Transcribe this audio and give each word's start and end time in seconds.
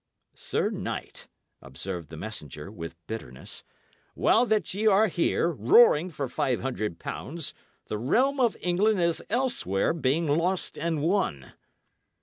"Sir 0.33 0.71
knight," 0.71 1.27
observed 1.61 2.09
the 2.09 2.17
messenger, 2.17 2.71
with 2.71 2.95
bitterness, 3.05 3.63
"while 4.15 4.47
that 4.47 4.73
ye 4.73 4.87
are 4.87 5.05
here, 5.05 5.51
roaring 5.51 6.09
for 6.09 6.27
five 6.27 6.61
hundred 6.61 6.97
pounds, 6.97 7.53
the 7.85 7.99
realm 7.99 8.39
of 8.39 8.57
England 8.61 8.99
is 8.99 9.21
elsewhere 9.29 9.93
being 9.93 10.25
lost 10.27 10.75
and 10.75 11.03
won." 11.03 11.53